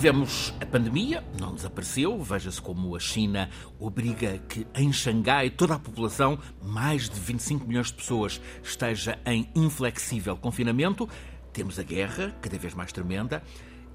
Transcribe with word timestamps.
Tivemos 0.00 0.54
a 0.58 0.64
pandemia, 0.64 1.22
não 1.38 1.54
desapareceu. 1.54 2.18
Veja-se 2.22 2.58
como 2.58 2.96
a 2.96 2.98
China 2.98 3.50
obriga 3.78 4.38
que 4.48 4.66
em 4.74 4.90
Xangai 4.90 5.50
toda 5.50 5.74
a 5.74 5.78
população, 5.78 6.38
mais 6.62 7.10
de 7.10 7.20
25 7.20 7.66
milhões 7.66 7.88
de 7.88 7.92
pessoas, 7.92 8.40
esteja 8.62 9.18
em 9.26 9.46
inflexível 9.54 10.38
confinamento. 10.38 11.06
Temos 11.52 11.78
a 11.78 11.82
guerra, 11.82 12.34
cada 12.40 12.56
vez 12.56 12.72
mais 12.72 12.92
tremenda. 12.92 13.42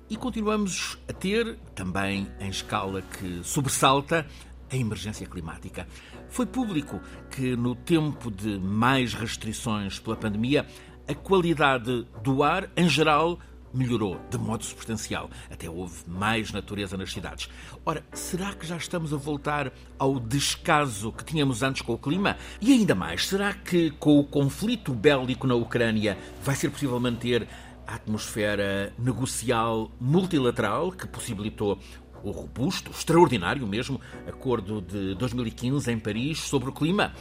E 0.07 0.15
continuamos 0.15 0.95
a 1.09 1.11
ter, 1.11 1.57
também 1.73 2.27
em 2.39 2.49
escala 2.49 3.01
que 3.01 3.43
sobressalta, 3.43 4.27
a 4.71 4.75
emergência 4.75 5.25
climática. 5.25 5.87
Foi 6.29 6.45
público 6.45 7.01
que, 7.31 7.55
no 7.55 7.73
tempo 7.73 8.29
de 8.29 8.59
mais 8.59 9.15
restrições 9.15 9.97
pela 9.97 10.15
pandemia, 10.15 10.67
a 11.07 11.15
qualidade 11.15 12.07
do 12.23 12.43
ar, 12.43 12.69
em 12.77 12.87
geral, 12.87 13.39
melhorou 13.75 14.19
de 14.29 14.37
modo 14.37 14.63
substancial. 14.63 15.29
Até 15.51 15.69
houve 15.69 15.95
mais 16.07 16.51
natureza 16.51 16.97
nas 16.97 17.11
cidades. 17.11 17.49
Ora, 17.85 18.03
será 18.13 18.53
que 18.53 18.65
já 18.65 18.77
estamos 18.77 19.13
a 19.13 19.17
voltar 19.17 19.71
ao 19.99 20.19
descaso 20.19 21.11
que 21.11 21.23
tínhamos 21.23 21.61
antes 21.61 21.81
com 21.81 21.93
o 21.93 21.97
clima? 21.97 22.37
E 22.61 22.71
ainda 22.71 22.95
mais, 22.95 23.27
será 23.27 23.53
que 23.53 23.91
com 23.91 24.19
o 24.19 24.23
conflito 24.23 24.93
bélico 24.93 25.45
na 25.45 25.55
Ucrânia 25.55 26.17
vai 26.43 26.55
ser 26.55 26.69
possível 26.69 26.99
manter 26.99 27.47
a 27.85 27.95
atmosfera 27.95 28.93
negocial 28.97 29.91
multilateral 29.99 30.91
que 30.91 31.07
possibilitou 31.07 31.79
o 32.23 32.31
robusto, 32.31 32.89
extraordinário 32.89 33.67
mesmo, 33.67 34.01
acordo 34.27 34.81
de 34.81 35.13
2015 35.15 35.91
em 35.91 35.99
Paris 35.99 36.39
sobre 36.39 36.69
o 36.69 36.73
clima? 36.73 37.13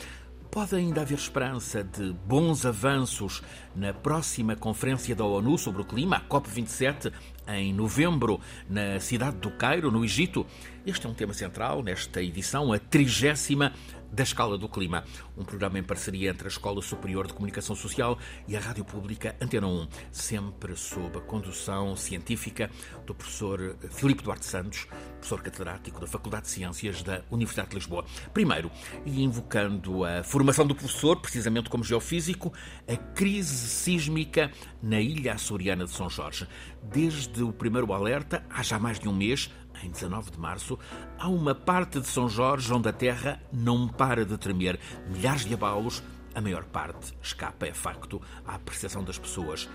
Pode 0.55 0.77
ainda 0.77 1.00
haver 1.00 1.19
esperança 1.19 1.83
de 1.83 2.12
bons 2.28 2.64
avanços 2.64 3.42
na 3.74 3.92
próxima 3.92 4.55
Conferência 4.55 5.12
da 5.12 5.24
ONU 5.24 5.58
sobre 5.58 5.83
o 5.83 5.84
Clima, 5.84 6.19
a 6.19 6.20
COP27, 6.20 7.12
em 7.48 7.74
novembro, 7.74 8.41
na 8.70 9.00
cidade 9.00 9.36
do 9.38 9.50
Cairo, 9.50 9.91
no 9.91 10.05
Egito? 10.05 10.47
Este 10.86 11.08
é 11.08 11.10
um 11.10 11.12
tema 11.12 11.34
central 11.34 11.82
nesta 11.82 12.22
edição, 12.22 12.72
a 12.72 12.78
trigésima 12.78 13.72
da 14.14 14.22
Escala 14.22 14.56
do 14.56 14.68
Clima, 14.68 15.02
um 15.36 15.44
programa 15.44 15.76
em 15.76 15.82
parceria 15.82 16.30
entre 16.30 16.46
a 16.46 16.48
Escola 16.48 16.80
Superior 16.80 17.26
de 17.26 17.32
Comunicação 17.32 17.74
Social 17.74 18.16
e 18.46 18.56
a 18.56 18.60
Rádio 18.60 18.84
Pública 18.84 19.34
Antena 19.40 19.66
1, 19.66 19.88
sempre 20.12 20.76
sob 20.76 21.18
a 21.18 21.20
condução 21.20 21.96
científica 21.96 22.70
do 23.04 23.12
professor 23.12 23.76
Filipe 23.90 24.22
Duarte 24.22 24.46
Santos, 24.46 24.86
professor 25.14 25.42
catedrático 25.42 26.00
da 26.00 26.06
Faculdade 26.06 26.44
de 26.44 26.50
Ciências 26.50 27.02
da 27.02 27.22
Universidade 27.28 27.70
de 27.70 27.74
Lisboa. 27.74 28.04
Primeiro, 28.32 28.70
e 29.04 29.24
invocando 29.24 30.04
a 30.04 30.22
formação 30.22 30.64
do 30.64 30.76
professor, 30.76 31.20
precisamente 31.20 31.68
como 31.68 31.82
geofísico, 31.82 32.52
a 32.86 32.96
crise 32.96 33.68
sísmica 33.68 34.52
na 34.80 35.00
ilha 35.00 35.32
açoriana 35.32 35.86
de 35.86 35.90
São 35.90 36.08
Jorge. 36.08 36.46
Desde 36.84 37.42
o 37.42 37.52
primeiro 37.52 37.92
alerta, 37.92 38.44
há 38.48 38.62
já 38.62 38.78
mais 38.78 39.00
de 39.00 39.08
um 39.08 39.14
mês, 39.14 39.50
em 39.83 39.91
19 39.91 40.30
de 40.30 40.39
março, 40.39 40.78
há 41.19 41.28
uma 41.28 41.55
parte 41.55 42.00
de 42.00 42.06
São 42.06 42.28
Jorge 42.28 42.72
onde 42.72 42.89
a 42.89 42.92
terra 42.92 43.41
não 43.53 43.89
para 43.89 44.25
de 44.25 44.36
tremer. 44.39 44.78
Milhares 45.08 45.44
de 45.44 45.55
abalos, 45.55 46.03
a 46.34 46.41
maior 46.41 46.64
parte 46.64 47.12
escapa, 47.22 47.66
é 47.66 47.72
facto, 47.72 48.20
à 48.47 48.55
apreciação 48.55 49.03
das 49.05 49.19
pessoas. 49.19 49.69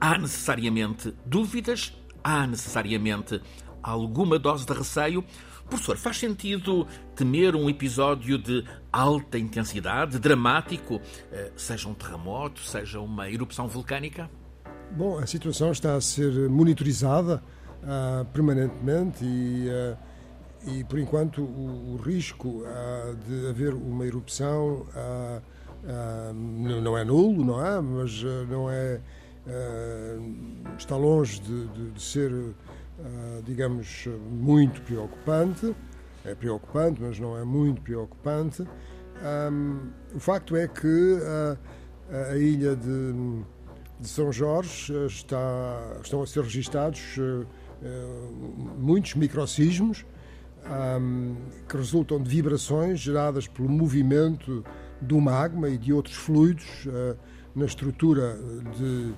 Há 0.00 0.18
necessariamente 0.18 1.14
dúvidas, 1.26 1.92
há 2.22 2.46
necessariamente 2.46 3.40
alguma 3.82 4.38
dose 4.38 4.66
de 4.66 4.72
receio. 4.72 5.24
Professor, 5.68 5.96
faz 5.96 6.18
sentido 6.18 6.86
temer 7.14 7.54
um 7.54 7.68
episódio 7.68 8.38
de 8.38 8.64
alta 8.92 9.38
intensidade, 9.38 10.18
dramático, 10.18 11.00
eh, 11.30 11.52
seja 11.56 11.88
um 11.88 11.94
terremoto, 11.94 12.60
seja 12.60 13.00
uma 13.00 13.30
erupção 13.30 13.68
vulcânica? 13.68 14.30
Bom, 14.90 15.18
a 15.18 15.26
situação 15.26 15.70
está 15.70 15.94
a 15.94 16.00
ser 16.00 16.48
monitorizada 16.48 17.42
uh, 17.82 18.24
permanentemente 18.26 19.24
e, 19.24 19.68
uh, 19.68 19.96
e, 20.66 20.84
por 20.84 20.98
enquanto, 20.98 21.42
o, 21.42 21.94
o 21.94 21.96
risco 21.96 22.48
uh, 22.48 23.16
de 23.26 23.48
haver 23.48 23.74
uma 23.74 24.06
erupção 24.06 24.86
não 26.34 26.98
é 26.98 27.04
nulo, 27.04 27.44
não 27.44 27.64
é? 27.64 27.80
Mas 27.80 28.22
não 28.48 28.68
é. 28.68 29.00
está 30.76 30.96
longe 30.96 31.40
de, 31.40 31.68
de, 31.68 31.90
de 31.92 32.02
ser, 32.02 32.32
digamos, 33.44 34.08
muito 34.28 34.82
preocupante. 34.82 35.74
É 36.24 36.34
preocupante, 36.34 37.00
mas 37.00 37.18
não 37.18 37.38
é 37.38 37.44
muito 37.44 37.80
preocupante. 37.80 38.66
Um, 39.52 39.90
o 40.14 40.20
facto 40.20 40.56
é 40.56 40.66
que 40.66 41.18
a 42.32 42.36
ilha 42.36 42.74
de, 42.74 43.12
de 44.00 44.08
São 44.08 44.32
Jorge 44.32 44.92
está, 45.06 45.96
estão 46.02 46.20
a 46.20 46.26
ser 46.26 46.42
registados 46.42 47.16
muitos 48.78 49.14
microsismos 49.14 50.04
um, 51.00 51.36
que 51.68 51.76
resultam 51.76 52.20
de 52.20 52.28
vibrações 52.28 53.00
geradas 53.00 53.46
pelo 53.46 53.68
movimento 53.68 54.64
do 55.00 55.20
magma 55.20 55.68
e 55.68 55.78
de 55.78 55.92
outros 55.92 56.16
fluidos 56.16 56.86
uh, 56.86 57.16
na 57.54 57.64
estrutura 57.64 58.38
de, 58.76 59.12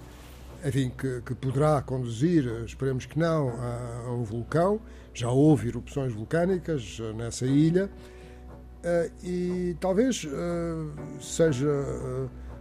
enfim, 0.66 0.92
que, 0.96 1.22
que, 1.22 1.34
poderá 1.34 1.82
conduzir, 1.82 2.44
esperemos 2.66 3.06
que 3.06 3.18
não, 3.18 3.48
a, 3.48 4.04
a, 4.06 4.12
um 4.12 4.22
vulcão. 4.22 4.80
Já 5.12 5.28
houve 5.28 5.68
erupções 5.68 6.12
vulcânicas 6.12 6.98
uh, 7.00 7.12
nessa 7.14 7.46
ilha 7.46 7.86
uh, 7.86 9.26
e 9.26 9.76
talvez 9.80 10.26
seja 11.20 11.66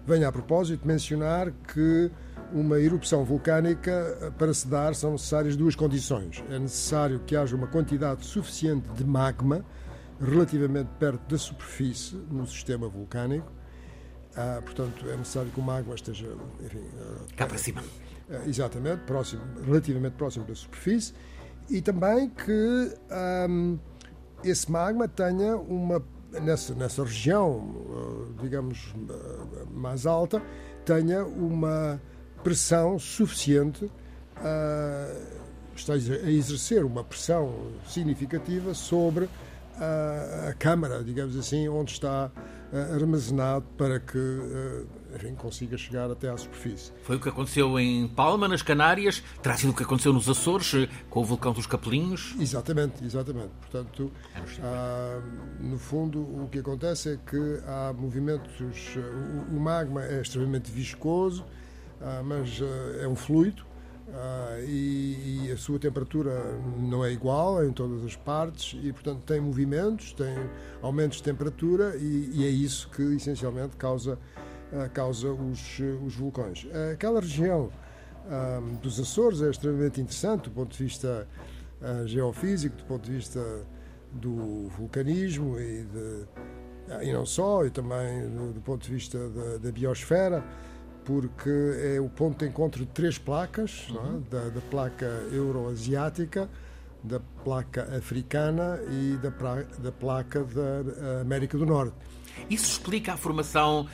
venha 0.09 0.27
a 0.27 0.31
propósito 0.31 0.87
mencionar 0.87 1.51
que 1.51 2.09
uma 2.51 2.79
erupção 2.79 3.23
vulcânica, 3.23 3.91
eh, 3.91 4.31
para 4.31 4.51
se 4.55 4.67
dar, 4.67 4.95
são 4.95 5.11
necessárias 5.11 5.55
duas 5.55 5.75
condições. 5.75 6.43
É 6.49 6.57
necessário 6.57 7.19
que 7.19 7.35
haja 7.35 7.55
uma 7.55 7.67
quantidade 7.67 8.25
suficiente 8.25 8.89
de 8.93 9.05
magma 9.05 9.63
relativamente 10.19 10.89
perto 10.99 11.21
da 11.29 11.37
superfície 11.37 12.15
no 12.15 12.47
sistema 12.47 12.89
vulcânico. 12.89 13.51
Ah, 14.35 14.59
portanto, 14.63 15.07
é 15.07 15.15
necessário 15.15 15.51
que 15.51 15.59
o 15.59 15.63
magma 15.63 15.93
esteja, 15.93 16.27
enfim, 16.65 16.83
ah, 16.99 17.25
cá 17.35 17.45
para 17.45 17.59
cima. 17.59 17.83
Ah, 18.31 18.47
exatamente, 18.47 19.03
próximo, 19.03 19.43
relativamente 19.63 20.13
próximo 20.13 20.43
da 20.45 20.55
superfície. 20.55 21.13
E 21.69 21.83
também 21.83 22.29
que 22.29 22.97
esse 24.43 24.71
magma 24.71 25.07
tenha 25.07 25.55
uma 25.55 26.03
nessa, 26.41 26.73
nessa 26.73 27.03
região, 27.03 27.75
ah, 27.91 28.41
digamos, 28.41 28.93
ah, 29.09 29.65
mais 29.71 30.05
alta, 30.05 30.41
tenha 30.85 31.25
uma 31.25 32.01
pressão 32.43 32.97
suficiente 32.97 33.91
a, 34.37 35.13
está 35.75 35.93
a 35.93 35.97
exercer 36.29 36.83
uma 36.83 37.03
pressão 37.03 37.71
significativa 37.87 38.73
sobre 38.73 39.29
a, 39.77 40.49
a 40.49 40.53
Câmara, 40.53 41.03
digamos 41.03 41.37
assim, 41.37 41.67
onde 41.67 41.91
está 41.91 42.31
armazenado 42.93 43.65
para 43.77 43.99
que 43.99 44.17
enfim, 45.15 45.35
consiga 45.35 45.77
chegar 45.77 46.09
até 46.09 46.29
à 46.29 46.37
superfície. 46.37 46.91
Foi 47.03 47.15
o 47.15 47.19
que 47.19 47.29
aconteceu 47.29 47.79
em 47.79 48.07
Palma, 48.07 48.47
nas 48.47 48.61
Canárias, 48.61 49.23
terá 49.41 49.57
sido 49.57 49.71
o 49.71 49.75
que 49.75 49.83
aconteceu 49.83 50.13
nos 50.13 50.29
Açores, 50.29 50.87
com 51.09 51.21
o 51.21 51.23
vulcão 51.23 51.53
dos 51.53 51.65
Capelinhos? 51.65 52.35
Exatamente, 52.39 53.03
exatamente. 53.03 53.51
Portanto, 53.59 54.11
ah, 54.61 55.21
no 55.59 55.77
fundo, 55.77 56.21
o 56.21 56.47
que 56.51 56.59
acontece 56.59 57.13
é 57.13 57.17
que 57.17 57.59
há 57.65 57.93
movimentos, 57.93 58.59
o, 58.95 59.55
o 59.55 59.59
magma 59.59 60.03
é 60.03 60.21
extremamente 60.21 60.71
viscoso, 60.71 61.45
ah, 62.01 62.21
mas 62.23 62.61
ah, 62.61 63.03
é 63.03 63.07
um 63.07 63.15
fluido 63.15 63.69
ah, 64.13 64.57
e, 64.61 65.45
e, 65.45 65.51
a 65.51 65.57
sua 65.57 65.77
temperatura 65.77 66.57
não 66.77 67.05
é 67.05 67.11
igual 67.11 67.63
em 67.63 67.71
todas 67.71 68.03
as 68.03 68.15
partes 68.15 68.77
e, 68.81 68.91
portanto, 68.91 69.21
tem 69.23 69.39
movimentos, 69.39 70.13
tem 70.13 70.35
aumentos 70.81 71.17
de 71.17 71.23
temperatura 71.23 71.95
e, 71.95 72.31
e 72.33 72.45
é 72.45 72.49
isso 72.49 72.89
que 72.89 73.03
essencialmente 73.15 73.75
causa, 73.75 74.17
causa 74.93 75.31
os, 75.31 75.79
os 76.05 76.15
vulcões. 76.15 76.67
Aquela 76.93 77.19
região 77.19 77.69
dos 78.81 78.99
Açores 78.99 79.41
é 79.41 79.49
extremamente 79.49 79.99
interessante 79.99 80.43
do 80.43 80.51
ponto 80.51 80.77
de 80.77 80.83
vista 80.83 81.27
geofísico, 82.05 82.75
do 82.77 82.83
ponto 82.83 83.05
de 83.05 83.11
vista 83.13 83.65
do 84.11 84.67
vulcanismo 84.77 85.59
e, 85.59 85.83
de, 85.83 87.07
e 87.07 87.13
não 87.13 87.25
só, 87.25 87.65
e 87.65 87.69
também 87.69 88.29
do, 88.29 88.53
do 88.53 88.61
ponto 88.61 88.83
de 88.83 88.93
vista 88.93 89.29
da, 89.29 89.57
da 89.57 89.71
biosfera 89.71 90.43
porque 91.09 91.49
é 91.95 91.99
o 91.99 92.07
ponto 92.07 92.45
de 92.45 92.51
encontro 92.51 92.85
de 92.85 92.91
três 92.91 93.17
placas, 93.17 93.87
é? 93.89 93.93
uhum. 93.93 94.17
é? 94.17 94.29
da, 94.29 94.49
da, 94.49 94.61
placa 94.61 95.07
euroasiática, 95.31 96.47
da 97.03 97.19
placa 97.43 97.97
africana 97.97 98.79
e 98.91 99.17
da, 99.17 99.31
pra, 99.31 99.63
da 99.79 99.91
placa 99.91 100.43
da 100.43 101.21
América 101.21 101.57
do 101.57 101.65
Norte. 101.65 101.95
Isso 102.47 102.71
explica 102.73 103.13
a 103.13 103.17
formação, 103.17 103.87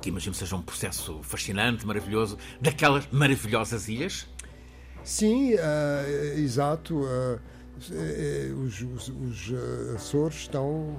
que 0.00 0.08
imagino 0.08 0.34
seja 0.34 0.56
um 0.56 0.62
processo 0.62 1.20
fascinante, 1.22 1.86
maravilhoso, 1.86 2.38
daquelas 2.60 3.08
maravilhosas 3.10 3.88
ilhas? 3.88 4.26
Sim, 5.04 5.54
uh, 5.54 6.38
exato. 6.38 6.96
Uh, 6.96 7.40
os, 8.64 8.80
os, 8.80 9.08
os, 9.08 9.54
Açores 9.94 10.34
estão 10.34 10.96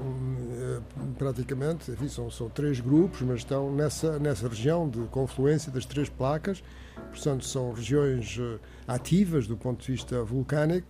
praticamente, 1.18 1.92
enfim, 1.92 2.08
são, 2.08 2.32
são 2.32 2.50
três 2.50 2.80
grupos, 2.80 3.22
mas 3.22 3.40
estão 3.40 3.70
nessa, 3.70 4.18
nessa 4.18 4.48
região 4.48 4.90
de 4.90 5.02
confluência 5.08 5.70
das 5.74 5.84
três 5.84 6.08
placas, 6.08 6.64
portanto 7.12 7.44
são 7.44 7.74
regiões 7.74 8.40
ativas 8.88 9.46
do 9.46 9.58
ponto 9.58 9.86
de 9.86 9.92
vista 9.92 10.24
vulcânico, 10.24 10.88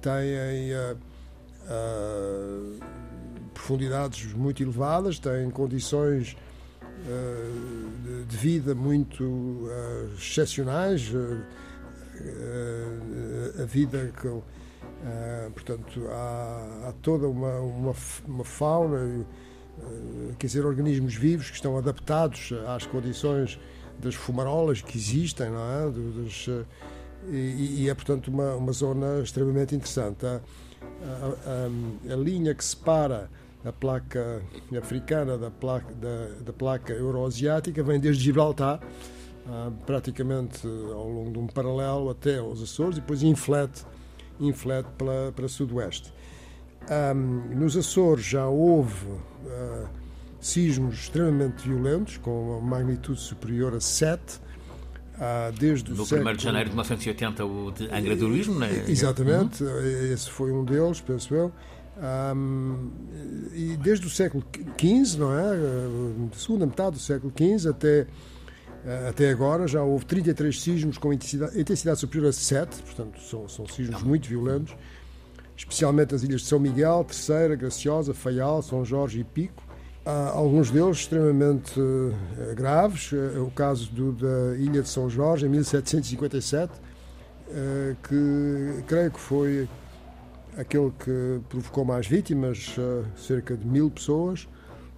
têm 0.00 0.72
uh, 0.72 0.96
uh, 1.64 2.80
profundidades 3.52 4.32
muito 4.32 4.62
elevadas, 4.62 5.18
têm 5.18 5.50
condições 5.50 6.32
uh, 6.32 6.53
de 8.28 8.36
vida 8.36 8.74
muito 8.74 9.68
excepcionais, 10.16 11.12
a 13.60 13.64
vida 13.64 14.12
que 14.20 14.28
portanto 15.52 16.06
há, 16.10 16.88
há 16.88 16.92
toda 17.02 17.28
uma, 17.28 17.58
uma, 17.60 17.94
uma 18.26 18.44
fauna 18.44 19.26
quer 20.38 20.46
dizer 20.46 20.64
organismos 20.64 21.14
vivos 21.14 21.50
que 21.50 21.56
estão 21.56 21.76
adaptados 21.76 22.52
às 22.66 22.86
condições 22.86 23.58
das 23.98 24.14
fumarolas 24.14 24.80
que 24.80 24.96
existem, 24.96 25.50
não 25.50 25.60
é? 25.60 25.90
Das, 25.90 26.48
e, 27.28 27.84
e, 27.84 27.88
é, 27.88 27.94
portanto, 27.94 28.28
uma, 28.28 28.54
uma 28.54 28.72
zona 28.72 29.20
extremamente 29.20 29.74
interessante. 29.74 30.26
A, 30.26 30.40
a, 31.02 32.10
a, 32.10 32.12
a, 32.12 32.16
linha 32.16 32.54
que 32.54 32.64
separa 32.64 33.30
a 33.64 33.72
placa 33.72 34.42
africana 34.78 35.38
da 35.38 35.50
placa, 35.50 35.92
da, 35.94 36.28
da 36.44 36.52
placa 36.52 36.92
euroasiática 36.92 37.82
vem 37.82 37.98
desde 37.98 38.22
Gibraltar, 38.22 38.80
ah, 39.46 39.70
praticamente 39.86 40.66
ao 40.66 41.08
longo 41.08 41.32
de 41.32 41.38
um 41.38 41.46
paralelo 41.46 42.10
até 42.10 42.38
aos 42.38 42.62
Açores, 42.62 42.98
e 42.98 43.00
depois 43.00 43.22
inflete, 43.22 43.84
inflete 44.38 44.88
para, 44.98 45.32
para 45.32 45.48
sudoeste. 45.48 46.12
Nos 47.54 47.76
Açores 47.76 48.26
já 48.26 48.46
houve 48.46 49.06
uh, 49.06 49.88
sismos 50.38 50.96
extremamente 50.96 51.66
violentos, 51.66 52.18
com 52.18 52.58
uma 52.58 52.60
magnitude 52.60 53.18
superior 53.18 53.74
a 53.74 53.80
7, 53.80 54.40
ah, 55.18 55.50
desde 55.58 55.90
no 55.92 56.04
século... 56.04 56.30
1 56.30 56.36
de 56.36 56.42
janeiro 56.42 56.68
de 56.68 56.74
1980, 56.74 57.44
o 57.46 57.70
de 57.70 57.84
Angra 57.86 58.16
do 58.16 58.26
Heroísmo, 58.26 58.58
não 58.58 58.66
é? 58.66 58.90
Exatamente, 58.90 59.64
uhum. 59.64 60.12
esse 60.12 60.30
foi 60.30 60.52
um 60.52 60.64
deles, 60.64 61.00
penso 61.00 61.34
eu. 61.34 61.52
Um, 61.96 62.90
e 63.52 63.76
desde 63.76 64.06
o 64.06 64.10
século 64.10 64.44
XV, 64.78 65.18
não 65.18 65.32
é? 65.32 66.36
Segunda 66.36 66.66
metade 66.66 66.96
do 66.96 66.98
século 66.98 67.32
XV 67.32 67.68
até, 67.68 68.06
até 69.08 69.30
agora 69.30 69.68
já 69.68 69.82
houve 69.82 70.04
33 70.04 70.60
sismos 70.60 70.98
com 70.98 71.12
intensidade, 71.12 71.60
intensidade 71.60 72.00
superior 72.00 72.30
a 72.30 72.32
7, 72.32 72.82
portanto 72.82 73.20
são, 73.20 73.48
são 73.48 73.66
sismos 73.68 74.02
muito 74.02 74.28
violentos, 74.28 74.74
especialmente 75.56 76.12
nas 76.12 76.24
ilhas 76.24 76.40
de 76.40 76.48
São 76.48 76.58
Miguel, 76.58 77.04
Terceira, 77.04 77.54
Graciosa, 77.54 78.12
Faial, 78.12 78.60
São 78.60 78.84
Jorge 78.84 79.20
e 79.20 79.24
Pico. 79.24 79.62
Há 80.04 80.32
alguns 80.34 80.70
deles 80.70 80.98
extremamente 80.98 81.80
uh, 81.80 82.14
graves. 82.54 83.10
Uh, 83.12 83.46
o 83.46 83.50
caso 83.50 83.90
do, 83.90 84.12
da 84.12 84.54
Ilha 84.58 84.82
de 84.82 84.88
São 84.88 85.08
Jorge, 85.08 85.46
em 85.46 85.48
1757, 85.48 86.72
uh, 86.72 86.76
eh, 87.48 87.96
que 88.02 88.82
creio 88.86 89.10
que 89.10 89.18
foi 89.20 89.66
aquele 90.56 90.92
que 90.92 91.40
provocou 91.48 91.84
mais 91.84 92.06
vítimas, 92.06 92.76
cerca 93.16 93.56
de 93.56 93.66
mil 93.66 93.90
pessoas. 93.90 94.48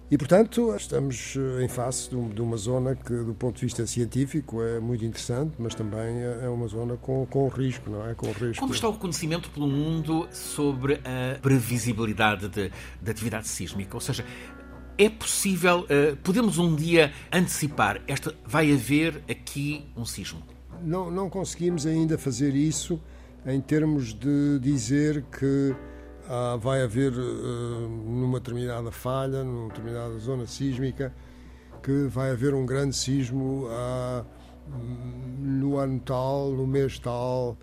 E, 0.09 0.17
portanto, 0.17 0.73
estamos 0.73 1.35
em 1.61 1.67
face 1.67 2.09
de, 2.09 2.41
uma 2.41 2.55
zona 2.55 2.95
que, 2.95 3.13
do 3.13 3.33
ponto 3.33 3.55
de 3.55 3.65
vista 3.65 3.85
científico, 3.85 4.61
é 4.61 4.79
muito 4.79 5.03
interessante, 5.03 5.55
mas 5.59 5.75
também 5.75 6.23
é, 6.23 6.45
é 6.45 6.49
uma 6.49 6.65
zona 6.67 6.95
com, 6.95 7.25
com 7.25 7.49
risco, 7.49 7.89
não 7.89 8.07
é? 8.09 8.13
Com 8.13 8.31
risco. 8.31 8.57
Como 8.57 8.73
está 8.73 8.87
o 8.87 8.93
conhecimento 8.93 9.49
pelo 9.49 9.67
mundo 9.67 10.25
sobre 10.31 11.01
a 11.03 11.37
previsibilidade 11.41 12.47
de, 12.47 12.71
de 13.01 13.11
atividade 13.11 13.49
sísmica? 13.49 13.97
Ou 13.97 14.01
seja, 14.01 14.23
é 14.97 15.09
possível, 15.09 15.81
uh, 15.81 16.15
podemos 16.23 16.57
um 16.57 16.73
dia 16.73 17.11
antecipar, 17.31 18.01
esta, 18.07 18.33
vai 18.45 18.71
haver 18.71 19.21
aqui 19.29 19.85
um 19.95 20.05
sismo? 20.05 20.41
Não, 20.81 21.11
não 21.11 21.29
conseguimos 21.29 21.85
ainda 21.85 22.17
fazer 22.17 22.55
isso 22.55 22.97
em 23.47 23.61
termos 23.61 24.13
de 24.13 24.59
dizer 24.59 25.23
que 25.31 25.73
uh, 26.27 26.59
vai 26.59 26.83
haver, 26.83 27.13
uh, 27.13 27.87
numa 27.87 28.39
determinada 28.39 28.91
falha, 28.91 29.41
numa 29.41 29.69
determinada 29.69 30.17
zona 30.19 30.45
sísmica, 30.45 31.13
que 31.81 32.07
vai 32.07 32.31
haver 32.31 32.53
um 32.53 32.65
grande 32.65 32.93
sismo 32.93 33.65
no 35.39 35.77
ano 35.77 35.99
tal, 35.99 36.51
no 36.51 36.67
mês 36.67 36.99
tal, 36.99 37.57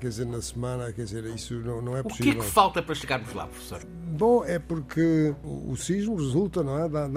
quer 0.00 0.08
dizer, 0.08 0.26
na 0.26 0.40
semana, 0.40 0.92
quer 0.92 1.04
dizer, 1.04 1.24
isso 1.26 1.54
não, 1.54 1.82
não 1.82 1.96
é 1.96 2.02
possível. 2.02 2.32
O 2.32 2.34
que 2.34 2.40
é 2.40 2.44
que 2.44 2.50
falta 2.50 2.82
para 2.82 2.94
chegarmos 2.94 3.32
lá, 3.34 3.46
professor? 3.46 3.82
Bom, 4.16 4.44
é 4.44 4.60
porque 4.60 5.34
o 5.42 5.74
sismo 5.74 6.14
resulta 6.14 6.62
não 6.62 6.78
é, 6.78 6.88
da, 6.88 7.08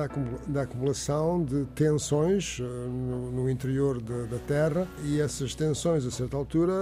da 0.47 0.61
acumulação 0.63 1.43
de 1.43 1.65
tensões 1.75 2.57
uh, 2.57 2.63
no, 2.63 3.31
no, 3.31 3.49
interior 3.51 4.01
de, 4.01 4.25
da 4.25 4.39
Terra 4.39 4.87
e 5.03 5.21
essas 5.21 5.53
tensões, 5.53 6.07
a 6.07 6.09
certa 6.09 6.35
altura, 6.35 6.73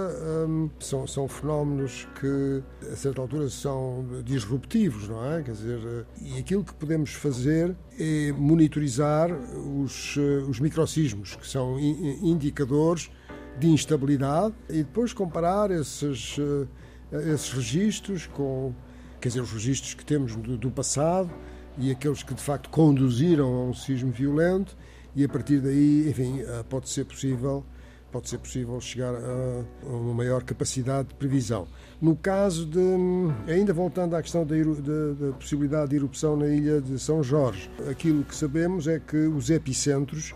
um, 0.48 0.70
são, 0.80 1.06
são 1.06 1.28
fenómenos 1.28 2.08
que, 2.18 2.62
a 2.90 2.96
certa 2.96 3.20
altura, 3.20 3.50
são 3.50 4.06
disruptivos, 4.24 5.06
não 5.06 5.22
é? 5.34 5.42
Quer 5.42 5.52
dizer, 5.52 5.78
uh, 5.80 6.06
e 6.22 6.38
aquilo 6.38 6.64
que 6.64 6.72
podemos 6.72 7.12
fazer 7.12 7.76
é 8.00 8.32
monitorizar 8.32 9.30
os, 9.30 10.16
uh, 10.16 10.48
os 10.48 10.58
microsismos, 10.60 11.36
que 11.36 11.46
são 11.46 11.78
indicadores 12.22 13.10
de 13.58 13.68
instabilidade, 13.68 14.54
e 14.68 14.78
depois 14.78 15.12
comparar 15.12 15.70
esses, 15.70 16.36
esses 17.10 17.50
registros 17.52 18.26
com 18.26 18.74
quer 19.20 19.28
dizer, 19.28 19.40
os 19.40 19.52
registros 19.52 19.94
que 19.94 20.04
temos 20.04 20.36
do, 20.36 20.56
do 20.56 20.70
passado 20.70 21.30
e 21.78 21.90
aqueles 21.90 22.22
que 22.22 22.34
de 22.34 22.42
facto 22.42 22.70
conduziram 22.70 23.46
a 23.46 23.64
um 23.64 23.74
sismo 23.74 24.10
violento 24.10 24.76
e 25.14 25.24
a 25.24 25.28
partir 25.28 25.60
daí, 25.60 26.08
enfim, 26.08 26.40
eh, 26.40 26.64
pode 26.68 26.88
ser 26.88 27.04
possível 27.04 27.64
pode 28.12 28.28
ser 28.30 28.38
possível 28.38 28.80
chegar 28.80 29.14
a 29.14 29.86
uma 29.86 30.14
maior 30.14 30.42
capacidade 30.42 31.08
de 31.08 31.14
previsão. 31.14 31.66
No 32.00 32.16
caso 32.16 32.64
de, 32.64 32.80
ainda 33.46 33.74
voltando 33.74 34.14
à 34.14 34.22
questão 34.22 34.46
da, 34.46 34.54
da, 34.54 35.26
da, 35.26 35.32
possibilidade 35.34 35.90
de 35.90 35.96
erupção 35.96 36.34
na 36.34 36.46
ilha 36.46 36.80
de 36.80 36.98
São 36.98 37.22
Jorge, 37.22 37.68
aquilo 37.90 38.24
que 38.24 38.34
sabemos 38.34 38.86
é 38.86 38.98
que 38.98 39.16
os 39.16 39.50
epicentros 39.50 40.34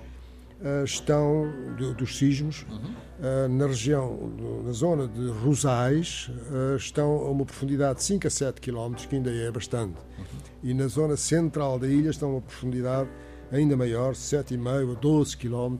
estão, 0.84 1.50
dos 1.96 2.18
sismos, 2.18 2.66
uhum. 2.68 2.76
uh, 2.76 3.48
na 3.48 3.66
região, 3.66 4.30
na 4.64 4.72
zona 4.72 5.08
de 5.08 5.28
Rosais, 5.28 6.30
estão 6.76 7.10
a 7.10 7.30
uma 7.30 7.44
profundidade 7.44 7.98
de 7.98 8.04
5 8.04 8.26
a 8.26 8.30
7 8.30 8.60
km, 8.60 8.94
que 8.94 9.16
ainda 9.16 9.30
é 9.30 9.50
bastante. 9.50 9.96
Uhum. 10.18 10.24
E 10.62 10.74
na 10.74 10.86
zona 10.86 11.16
central 11.16 11.78
da 11.78 11.86
ilha 11.86 12.10
estão 12.10 12.30
a 12.30 12.32
uma 12.32 12.40
profundidade 12.42 13.08
ainda 13.50 13.76
maior, 13.76 14.12
7,5 14.12 14.92
a 14.96 15.00
12 15.00 15.36
km 15.36 15.78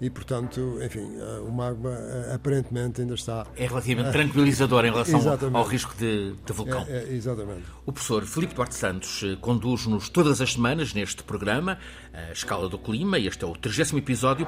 e, 0.00 0.08
portanto, 0.08 0.78
enfim, 0.82 1.16
eh, 1.18 1.40
o 1.40 1.52
magma 1.52 1.90
eh, 1.90 2.34
aparentemente 2.34 3.02
ainda 3.02 3.14
está. 3.14 3.46
É 3.54 3.66
relativamente 3.66 4.12
tranquilizador 4.12 4.84
em 4.86 4.90
relação 4.90 5.20
exatamente. 5.20 5.56
ao 5.56 5.62
risco 5.62 5.94
de, 5.94 6.34
de 6.44 6.52
vulcão. 6.54 6.86
É, 6.88 7.04
é, 7.04 7.12
exatamente. 7.12 7.64
O 7.84 7.92
professor 7.92 8.24
Filipe 8.24 8.54
Duarte 8.54 8.74
Santos 8.74 9.22
eh, 9.22 9.36
conduz-nos 9.40 10.08
todas 10.08 10.40
as 10.40 10.54
semanas 10.54 10.94
neste 10.94 11.22
programa, 11.22 11.78
a 12.14 12.32
Escala 12.32 12.66
do 12.68 12.78
Clima, 12.78 13.18
e 13.18 13.26
este 13.26 13.44
é 13.44 13.46
o 13.46 13.52
30 13.52 13.98
episódio. 13.98 14.46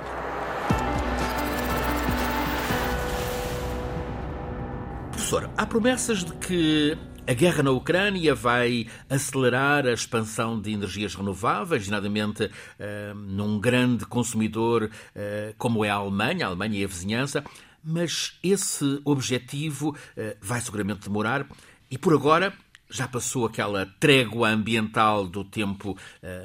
Professor, 5.11 5.51
há 5.57 5.67
promessas 5.67 6.25
de 6.25 6.33
que 6.33 6.99
a 7.27 7.35
guerra 7.35 7.63
na 7.63 7.71
Ucrânia 7.71 8.35
vai 8.35 8.87
acelerar 9.09 9.87
a 9.87 9.93
expansão 9.93 10.61
de 10.61 10.73
energias 10.73 11.15
renováveis, 11.15 11.87
nomeadamente 11.87 12.45
uh, 12.45 13.15
num 13.15 13.61
grande 13.61 14.05
consumidor 14.05 14.85
uh, 14.85 15.55
como 15.57 15.85
é 15.85 15.91
a 15.91 15.95
Alemanha, 15.95 16.47
a 16.47 16.49
Alemanha 16.49 16.81
e 16.81 16.85
a 16.85 16.89
vizinhança, 16.89 17.45
mas 17.83 18.39
esse 18.43 19.01
objetivo 19.05 19.91
uh, 19.91 20.37
vai 20.41 20.61
seguramente 20.61 21.09
demorar. 21.09 21.47
E 21.91 21.97
por 21.97 22.13
agora 22.13 22.53
já 22.91 23.07
passou 23.09 23.47
aquela 23.47 23.87
trégua 23.99 24.51
ambiental 24.51 25.27
do 25.27 25.43
tempo 25.43 25.97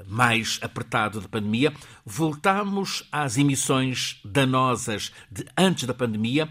mais 0.07 0.57
apertado 0.61 1.19
da 1.19 1.27
pandemia. 1.27 1.73
Voltamos 2.05 3.05
às 3.11 3.37
emissões 3.37 4.21
danosas 4.23 5.11
de 5.29 5.45
antes 5.57 5.83
da 5.83 5.93
pandemia, 5.93 6.47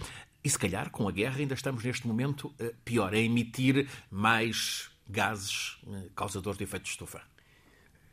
e 0.46 0.48
se 0.48 0.56
calhar, 0.56 0.90
com 0.92 1.08
a 1.08 1.10
guerra, 1.10 1.40
ainda 1.40 1.54
estamos 1.54 1.82
neste 1.82 2.06
momento 2.06 2.54
eh, 2.60 2.72
pior, 2.84 3.12
a 3.12 3.18
emitir 3.18 3.88
mais 4.08 4.88
gases 5.08 5.76
eh, 5.88 6.04
causadores 6.14 6.56
de 6.56 6.62
efeito 6.62 6.84
de 6.84 6.90
estufa. 6.90 7.20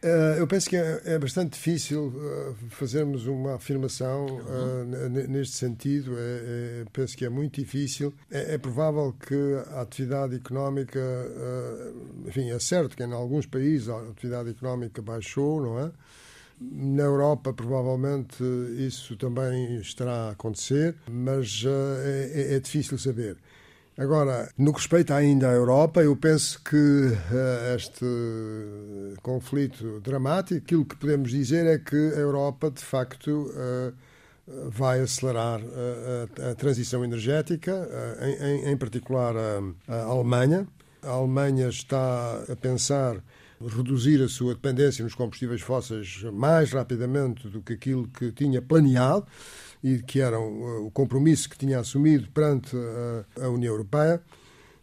Eh, 0.02 0.38
eu 0.40 0.48
penso 0.48 0.68
que 0.68 0.76
é, 0.76 1.02
é 1.06 1.20
bastante 1.20 1.52
difícil 1.52 2.12
fazermos 2.72 3.28
uma 3.28 3.54
afirmação 3.54 4.26
uhum. 4.26 5.10
neste 5.30 5.58
sentido. 5.58 6.16
É, 6.18 6.22
é, 6.82 6.86
penso 6.92 7.16
que 7.16 7.24
é 7.24 7.30
muito 7.30 7.62
difícil. 7.62 8.12
É, 8.32 8.56
é, 8.56 8.58
provável 8.58 9.14
que 9.14 9.36
a 9.76 9.82
atividade 9.82 10.36
económica, 10.36 11.00
enfim, 12.26 12.50
é 12.50 12.58
certo 12.58 12.98
que 12.98 13.04
em 13.04 13.14
alguns 13.14 13.46
países 13.46 13.90
a 13.90 14.00
atividade 14.10 14.50
económica 14.50 15.04
baixou, 15.04 15.62
não 15.62 15.80
é? 15.80 15.92
Na 16.72 17.04
Europa, 17.04 17.54
provavelmente, 17.54 18.42
isso 18.78 19.18
também 19.18 19.80
estará 19.82 20.28
a 20.28 20.32
acontecer, 20.32 20.96
mas 21.12 21.64
uh, 21.64 21.70
é, 22.04 22.56
é, 22.56 22.60
difícil 22.60 22.98
saber. 22.98 23.38
Agora, 23.98 24.50
no 24.58 24.72
que 24.72 24.80
respeita 24.80 25.16
ainda 25.16 25.50
à 25.50 25.54
Europa, 25.54 26.02
eu 26.02 26.16
penso 26.16 26.64
que 26.64 26.76
uh, 26.76 27.76
este 27.76 28.06
conflito 29.22 30.00
dramático, 30.00 30.64
aquilo 30.64 30.86
que 30.86 30.96
podemos 30.96 31.32
dizer 31.32 31.66
é 31.68 31.78
que 31.78 31.96
a 31.96 32.20
Europa, 32.20 32.72
de 32.72 32.82
facto, 32.82 33.52
uh, 33.52 33.94
vai 34.70 35.02
acelerar 35.02 35.62
a, 36.52 36.56
transição 36.56 37.04
energética, 37.04 37.88
em, 38.66 38.76
particular 38.76 39.34
a 39.88 40.04
Alemanha. 40.04 40.68
A 41.02 41.12
Alemanha 41.12 41.70
está 41.70 42.44
a 42.52 42.56
pensar 42.58 43.24
reduzir 43.68 44.22
a 44.22 44.28
sua 44.28 44.54
dependência 44.54 45.04
nos 45.04 45.16
combustíveis 45.16 45.62
fósseis 45.62 46.24
mais 46.34 46.72
rapidamente 46.72 47.48
do 47.48 47.62
que 47.62 47.74
aquilo 47.74 48.08
que 48.08 48.32
tinha 48.32 48.62
planeado 48.62 49.26
e 49.84 50.00
que 50.00 50.20
era 50.20 50.40
o 50.40 50.90
compromisso 50.92 51.50
que 51.50 51.58
tinha 51.58 51.80
assumido 51.80 52.30
perante 52.32 52.76
a 53.42 53.50
União 53.50 53.74
Europeia. 53.74 54.22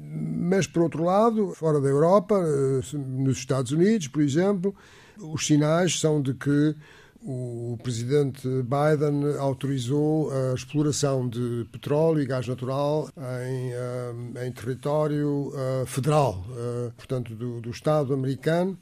Mas, 0.02 0.66
por 0.66 0.82
outro 0.82 1.04
lado, 1.04 1.52
fora 1.54 1.80
da 1.80 1.88
Europa, 1.88 2.34
eh, 2.34 2.96
nos 2.96 3.38
Estados 3.38 3.72
Unidos, 3.72 4.08
por 4.08 4.22
exemplo, 4.22 4.74
os 5.18 5.46
sinais 5.46 6.00
são 6.00 6.22
de 6.22 6.34
que 6.34 6.74
o 7.22 7.78
presidente 7.82 8.48
Biden 8.48 9.36
autorizou 9.38 10.30
a 10.32 10.54
exploração 10.54 11.28
de 11.28 11.66
petróleo 11.70 12.22
e 12.22 12.26
gás 12.26 12.46
natural 12.48 13.10
em, 13.46 13.72
eh, 13.72 14.46
em 14.46 14.52
território 14.52 15.52
eh, 15.54 15.84
federal, 15.86 16.42
eh, 16.50 16.90
portanto, 16.96 17.34
do, 17.34 17.60
do 17.60 17.70
Estado 17.70 18.14
americano, 18.14 18.78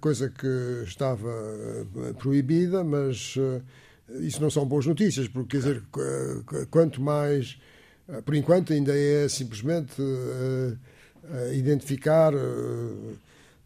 coisa 0.00 0.28
que 0.28 0.82
estava 0.84 1.30
proibida, 2.18 2.82
mas 2.82 3.36
isso 4.18 4.42
não 4.42 4.50
são 4.50 4.66
boas 4.66 4.84
notícias, 4.84 5.28
porque, 5.28 5.50
quer 5.50 5.58
dizer, 5.58 5.82
quanto 6.72 7.00
mais. 7.00 7.56
Por 8.24 8.34
enquanto, 8.34 8.72
ainda 8.72 8.92
é 8.92 9.28
simplesmente 9.28 9.94
identificar 11.54 12.32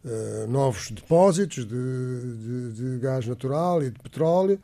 uh, 0.05 0.47
novos 0.47 0.91
depósitos 0.91 1.65
de, 1.65 1.73
de, 1.75 2.71
de, 2.73 2.99
gás 2.99 3.25
natural 3.25 3.81
e 3.83 3.89
de 3.89 3.99
petróleo, 3.99 4.59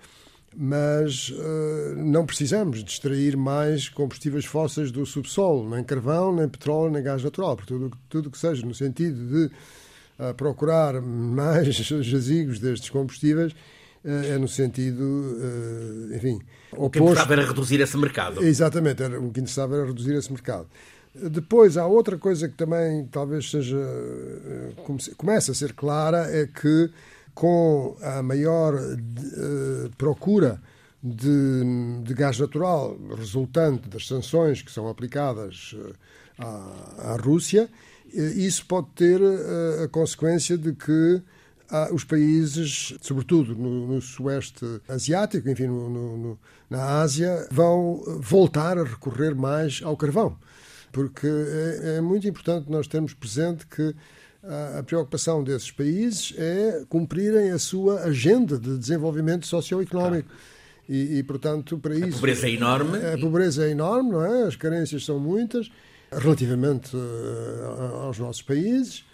mas 0.56 1.30
uh, 1.30 1.96
não 1.98 2.26
precisamos 2.26 2.84
de 2.84 2.92
extrair 2.92 3.36
mais 3.36 3.90
combustíveis 3.90 4.46
fósseis 4.46 4.92
do 4.92 5.06
subsolo, 5.06 5.70
nem 5.70 5.84
carvão, 5.84 6.34
nem 6.34 6.48
petróleo, 6.48 6.92
nem 6.92 7.02
gás 7.02 7.24
natural, 7.24 7.56
porque 7.56 7.74
tudo, 7.74 7.92
tudo 8.08 8.30
que 8.30 8.38
seja 8.38 8.66
no 8.66 8.74
sentido 8.74 9.18
de 9.28 9.46
uh, 10.20 10.34
procurar 10.36 11.02
mais 11.02 11.68
jazigos 11.76 12.60
destes 12.60 12.90
combustíveis 12.90 13.54
é 14.04 14.36
no 14.40 14.48
sentido, 14.48 15.38
enfim... 16.16 16.40
O 16.72 16.90
que 16.90 16.98
interessava 16.98 17.34
era 17.34 17.46
reduzir 17.46 17.80
esse 17.82 17.96
mercado. 17.96 18.44
Exatamente, 18.44 19.04
era, 19.04 19.20
o 19.20 19.32
que 19.32 19.40
interessava 19.42 19.76
era 19.76 19.86
reduzir 19.86 20.16
esse 20.16 20.32
mercado. 20.32 20.68
Depois, 21.14 21.76
há 21.76 21.86
outra 21.86 22.18
coisa 22.18 22.48
que 22.48 22.56
também 22.56 23.06
talvez 23.12 23.50
seja 23.52 23.78
eh, 23.78 24.72
comece 25.18 25.52
a 25.52 25.54
ser 25.54 25.74
clara 25.74 26.26
é 26.32 26.48
que 26.48 26.90
com 27.34 27.98
a 28.02 28.22
maior 28.22 28.74
uh, 28.76 29.90
procura 29.98 30.62
de, 31.02 32.02
de, 32.04 32.14
gás 32.14 32.38
natural 32.40 32.98
resultante 33.18 33.90
das 33.90 34.06
sanções 34.08 34.62
que 34.62 34.72
são 34.72 34.88
aplicadas 34.88 35.74
uh, 35.74 35.94
à, 36.38 37.14
à, 37.14 37.16
Rússia, 37.16 37.70
isso 38.14 38.66
pode 38.66 38.88
ter 38.96 39.22
a 39.82 39.88
consequência 39.88 40.58
de 40.58 40.74
que 40.74 41.22
os 41.94 42.04
países, 42.04 42.94
sobretudo 43.02 43.56
no, 43.56 43.88
no 43.88 44.02
Sueste 44.02 44.66
Asiático, 44.90 45.48
enfim, 45.48 45.68
no, 45.68 46.18
no, 46.18 46.40
na 46.70 47.00
Ásia, 47.00 47.48
vão 47.50 48.04
voltar 48.20 48.78
a 48.78 48.84
recorrer 48.84 49.34
mais 49.34 49.80
ao 49.82 49.96
carvão 49.96 50.38
porque 50.92 51.28
é, 51.28 51.98
é 51.98 52.02
muito 52.02 52.28
importante 52.28 52.70
nós 52.70 52.88
termos 52.88 53.14
presente 53.14 53.66
que 53.68 53.96
a, 54.44 54.84
preocupação 54.84 55.44
desses 55.44 55.72
países 55.72 56.34
é 56.38 56.84
cumprirem 56.90 57.52
a 57.52 57.60
sua 57.60 58.02
agenda 58.02 58.58
de 58.58 58.78
desenvolvimento 58.78 59.46
socioeconómico. 59.46 60.30
E, 60.90 61.20
e, 61.20 61.24
portanto, 61.24 61.78
para 61.78 61.96
isso. 61.96 62.10
A 62.10 62.14
pobreza 62.14 62.48
é 62.48 62.52
enorme. 62.52 62.98
A 62.98 63.18
pobreza 63.18 63.66
é 63.66 63.70
enorme, 63.70 64.12
não 64.12 64.26
é? 64.26 64.44
As 64.44 64.56
carências 64.56 65.06
são 65.06 65.20
muitas, 65.20 65.72
relativamente 66.12 66.96
uh, 66.96 67.96
aos 68.04 68.20
nossos 68.20 68.42
países. 68.42 69.06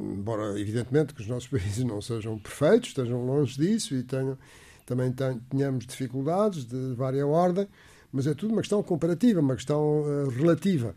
Embora, 0.00 0.58
evidentemente, 0.58 1.12
que 1.12 1.20
os 1.20 1.26
nossos 1.26 1.48
países 1.50 1.84
não 1.84 2.00
sejam 2.00 2.38
perfeitos, 2.38 2.90
estejam 2.90 3.26
longe 3.26 3.58
disso 3.58 3.94
e 3.94 4.02
tenham, 4.02 4.38
também 4.86 5.12
tenhamos 5.50 5.86
dificuldades 5.86 6.64
de 6.64 6.94
várias 6.94 7.26
ordem, 7.26 7.66
mas 8.12 8.26
é 8.26 8.34
tudo 8.34 8.52
uma 8.52 8.62
questão 8.62 8.82
comparativa, 8.82 9.40
uma 9.40 9.54
questão 9.54 10.02
uh, 10.02 10.28
relativa. 10.28 10.94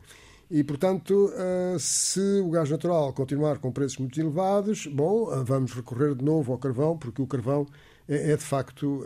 E, 0.49 0.63
portanto, 0.63 1.31
uh, 1.33 1.79
se 1.79 2.41
o 2.41 2.49
gás 2.49 2.69
natural 2.69 3.13
continuar 3.13 3.57
com 3.59 3.71
preços 3.71 3.97
muito 3.97 4.19
elevados, 4.19 4.85
bom, 4.87 5.23
uh, 5.23 5.43
vamos 5.43 5.73
recorrer 5.73 6.15
de 6.15 6.23
novo 6.23 6.51
ao 6.51 6.57
carvão, 6.57 6.97
porque 6.97 7.21
o 7.21 7.27
carvão 7.27 7.67
é, 8.07 8.31
é 8.31 8.37
de 8.37 8.43
facto 8.43 9.03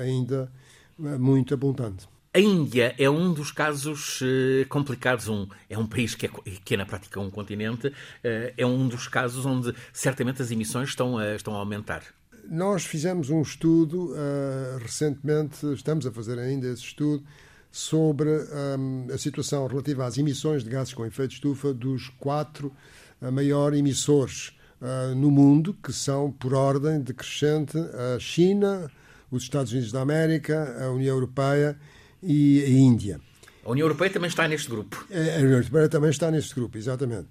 ainda 0.00 0.50
muito 0.98 1.54
abundante. 1.54 2.06
A 2.34 2.40
Índia 2.40 2.94
é 2.98 3.10
um 3.10 3.32
dos 3.32 3.50
casos 3.50 4.20
complicados. 4.68 5.28
Um, 5.28 5.46
é 5.68 5.76
um 5.76 5.86
país 5.86 6.14
que 6.14 6.26
é, 6.26 6.30
que 6.64 6.74
é, 6.74 6.76
na 6.76 6.86
prática 6.86 7.20
um 7.20 7.30
continente. 7.30 7.92
é 8.22 8.64
um 8.64 8.88
dos 8.88 9.06
casos 9.06 9.44
onde 9.44 9.74
certamente 9.92 10.40
as 10.40 10.50
emissões 10.50 10.90
estão 10.90 11.18
a, 11.18 11.34
estão 11.34 11.54
a 11.54 11.58
aumentar. 11.58 12.02
Nós 12.48 12.84
fizemos 12.84 13.30
um 13.30 13.40
estudo 13.40 14.12
uh, 14.12 14.78
recentemente, 14.80 15.66
estamos 15.72 16.06
a 16.06 16.12
fazer 16.12 16.38
ainda 16.38 16.66
esse 16.66 16.82
estudo, 16.82 17.22
sobre 17.70 18.28
um, 18.28 19.06
a 19.12 19.16
situação 19.16 19.66
relativa 19.66 20.04
às 20.04 20.18
emissões 20.18 20.62
de 20.62 20.68
gases 20.68 20.92
com 20.92 21.06
efeito 21.06 21.30
de 21.30 21.36
estufa 21.36 21.72
dos 21.72 22.10
quatro 22.18 22.72
uh, 23.20 23.32
maiores 23.32 23.78
emissores 23.78 24.52
uh, 24.80 25.14
no 25.14 25.30
mundo, 25.30 25.74
que 25.82 25.92
são, 25.92 26.30
por 26.30 26.52
ordem 26.52 27.00
decrescente, 27.00 27.78
a 27.78 28.18
China, 28.18 28.90
os 29.30 29.44
Estados 29.44 29.72
Unidos 29.72 29.90
da 29.90 30.00
América, 30.02 30.84
a 30.84 30.90
União 30.90 31.14
Europeia 31.14 31.78
e 32.22 32.62
a 32.62 32.68
Índia. 32.68 33.20
A 33.64 33.70
União 33.70 33.86
Europeia 33.86 34.10
também 34.10 34.28
está 34.28 34.46
neste 34.48 34.68
grupo. 34.68 35.06
A 35.10 35.38
União 35.38 35.58
Europeia 35.58 35.88
também 35.88 36.10
está 36.10 36.30
neste 36.30 36.54
grupo, 36.54 36.76
exatamente. 36.76 37.28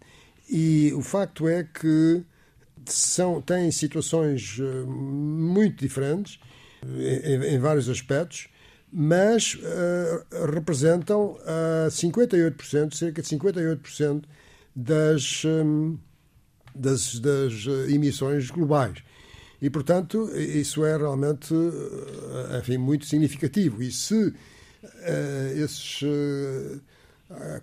E 0.50 0.92
o 0.96 1.02
facto 1.02 1.48
é 1.48 1.64
que 1.64 2.24
são, 2.86 3.42
têm 3.42 3.72
situações 3.72 4.58
uh, 4.60 4.88
muito 4.88 5.80
diferentes 5.82 6.40
em, 6.84 7.56
em 7.56 7.60
vários 7.60 7.90
aspectos 7.90 8.50
mas 8.92 9.56
uh, 9.56 10.46
representam 10.52 11.38
uh, 11.38 11.88
58%, 11.90 12.94
cerca 12.94 13.22
de 13.22 13.28
58% 13.28 14.24
das, 14.76 15.46
um, 15.46 15.98
das, 16.76 17.18
das 17.20 17.66
emissões 17.88 18.52
globais. 18.52 19.02
E, 19.62 19.70
portanto, 19.70 20.30
isso 20.36 20.84
é 20.84 20.98
realmente 20.98 21.54
eh, 21.54 22.58
enfim, 22.58 22.78
muito 22.78 23.06
significativo. 23.06 23.84
E 23.84 23.92
se 23.92 24.16
uh, 24.16 24.36
esses 25.56 26.02
uh, 26.02 26.82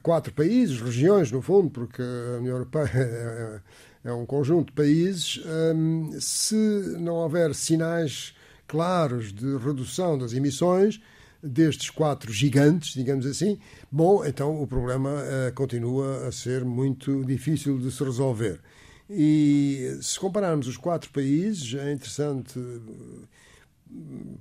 quatro 0.01 0.33
países, 0.33 0.81
regiões, 0.81 1.33
no 1.33 1.43
fundo, 1.43 1.71
porque 1.71 2.01
a 2.01 2.39
União 2.39 2.55
Europeia 2.55 3.61
é, 4.05 4.13
um 4.13 4.25
conjunto 4.27 4.67
de 4.67 4.73
países, 4.73 5.41
um, 5.75 6.11
se 6.21 6.55
não 6.99 7.15
houver 7.15 7.55
sinais 7.55 8.35
claros 8.67 9.33
de 9.33 9.57
redução 9.57 10.19
das 10.19 10.33
emissões, 10.33 11.01
destes 11.43 11.91
quatro 11.91 12.33
gigantes, 12.33 12.95
digamos 12.95 13.25
assim, 13.25 13.59
bom, 13.91 14.25
então 14.25 14.61
o 14.61 14.67
problema 14.67 15.11
uh, 15.11 15.53
continua 15.55 16.27
a 16.27 16.33
ser 16.33 16.65
muito 16.65 17.25
difícil 17.25 17.79
de 17.79 17.91
se 17.91 18.03
resolver. 18.03 18.61
E 19.09 19.99
se 20.03 20.19
compararmos 20.19 20.67
os 20.67 20.77
quatro 20.77 21.11
países, 21.11 21.75
é 21.75 21.93
interessante 21.93 22.59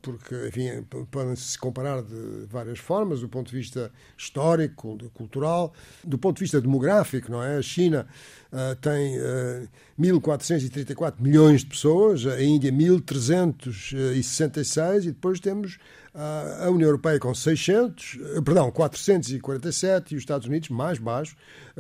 porque, 0.01 0.47
enfim, 0.47 0.83
podem-se 1.09 1.57
comparar 1.57 2.01
de 2.01 2.45
várias 2.49 2.79
formas, 2.79 3.21
do 3.21 3.29
ponto 3.29 3.49
de 3.49 3.55
vista 3.55 3.89
histórico, 4.17 4.97
cultural, 5.13 5.73
do 6.03 6.17
ponto 6.17 6.35
de 6.37 6.43
vista 6.43 6.59
demográfico, 6.59 7.31
não 7.31 7.41
é? 7.41 7.55
A 7.57 7.61
China 7.61 8.05
uh, 8.51 8.75
tem 8.75 9.17
uh, 9.17 9.21
eh, 9.23 9.65
1.434 9.99 11.15
milhões 11.19 11.61
de 11.61 11.67
pessoas, 11.67 12.25
a 12.25 12.41
Índia 12.41 12.69
1.366 12.71 15.03
e 15.03 15.11
depois 15.11 15.39
temos 15.39 15.75
uh, 16.13 16.65
a 16.65 16.69
União 16.69 16.87
Europeia 16.87 17.19
com 17.19 17.33
600, 17.33 18.19
perdão, 18.43 18.69
447 18.69 20.13
e 20.13 20.17
os 20.17 20.21
Estados 20.21 20.45
Unidos 20.47 20.67
mais 20.69 20.99
baixo, 20.99 21.37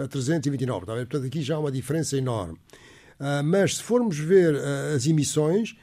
329. 0.09 0.85
Tá 0.85 0.93
Portanto, 0.93 1.25
aqui 1.25 1.41
já 1.41 1.55
há 1.55 1.59
uma 1.59 1.71
diferença 1.71 2.15
enorme. 2.17 2.57
mas 3.43 3.77
se 3.77 3.83
formos 3.83 4.15
ver 4.17 4.55
as 4.95 5.07
emissões, 5.07 5.75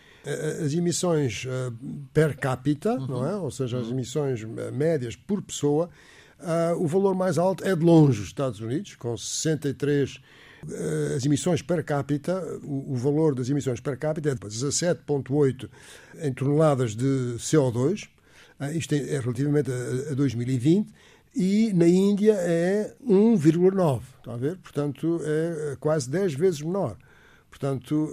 as 0.64 0.72
emissões 0.72 1.46
eh, 1.46 1.72
per 2.12 2.36
capita, 2.36 2.94
uhum. 2.94 3.06
não 3.06 3.26
é? 3.26 3.36
ou 3.36 3.50
seja, 3.50 3.78
as 3.78 3.88
emissões 3.88 4.42
eh, 4.42 4.70
médias 4.70 5.14
por 5.14 5.42
pessoa, 5.42 5.90
uh, 6.40 6.82
o 6.82 6.86
valor 6.86 7.14
mais 7.14 7.36
alto 7.36 7.62
é 7.64 7.76
de 7.76 7.84
longe 7.84 8.20
os 8.20 8.28
Estados 8.28 8.60
Unidos, 8.60 8.96
com 8.96 9.16
63 9.16 10.16
uh, 10.16 11.16
as 11.16 11.26
emissões 11.26 11.60
per 11.60 11.84
capita, 11.84 12.42
o, 12.62 12.92
o, 12.92 12.96
valor 12.96 13.34
das 13.34 13.50
emissões 13.50 13.80
per 13.80 13.98
capita 13.98 14.30
é 14.30 14.34
de 14.34 14.40
17,8 14.40 15.68
em 16.22 16.32
toneladas 16.32 16.96
de 16.96 17.36
CO2, 17.38 18.08
uh, 18.60 18.72
isto 18.72 18.94
é, 18.94 19.16
é 19.16 19.20
relativamente 19.20 19.70
a, 19.70 20.12
a 20.12 20.14
2020, 20.14 20.88
e 21.36 21.72
na 21.74 21.88
Índia 21.88 22.32
é 22.34 22.94
1,9, 23.06 24.00
está 24.18 24.34
a 24.34 24.36
ver? 24.36 24.56
Portanto, 24.58 25.20
é 25.24 25.76
quase 25.80 26.08
10 26.08 26.34
vezes 26.34 26.62
menor. 26.62 26.96
Portanto, 27.50 28.08